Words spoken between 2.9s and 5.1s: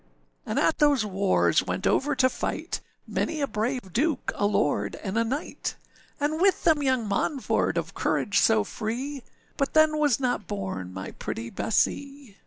Many a brave duke, a lord,